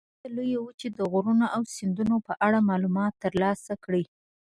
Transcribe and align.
د 0.03 0.03
امریکا 0.07 0.23
د 0.31 0.33
لویې 0.35 0.59
وچې 0.61 0.87
د 0.93 0.99
غرونو 1.11 1.45
او 1.55 1.61
سیندونو 1.75 2.15
په 2.27 2.33
اړه 2.45 2.67
معلومات 2.69 3.13
ترلاسه 3.23 3.73
کړئ. 3.83 4.03